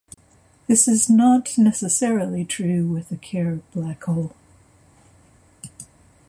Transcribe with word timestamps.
This 0.65 0.87
is 0.87 1.11
not 1.11 1.59
necessarily 1.59 2.43
true 2.43 2.87
with 2.87 3.11
a 3.11 3.17
Kerr 3.17 3.61
black 3.71 4.03
hole. 4.05 4.35